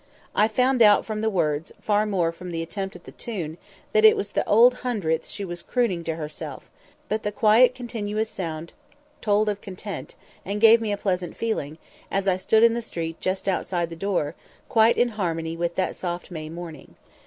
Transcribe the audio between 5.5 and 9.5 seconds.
crooning to herself; but the quiet continuous sound told